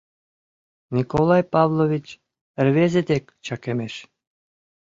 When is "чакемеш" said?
3.45-3.93